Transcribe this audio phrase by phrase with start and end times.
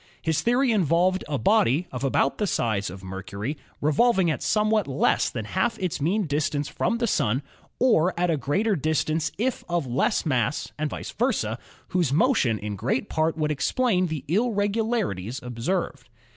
[0.19, 5.29] His theory involved a body of about the size of Mercury revolving at somewhat less
[5.29, 7.43] than half its mean distance from the Sun,
[7.79, 11.59] or at a greater distance if of less mass and vice versa,
[11.89, 16.09] whose motion in great part would explain the irregulari ties observed.